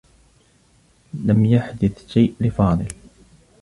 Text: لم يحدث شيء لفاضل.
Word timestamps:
لم 1.13 1.45
يحدث 1.45 2.07
شيء 2.07 2.35
لفاضل. 2.39 2.87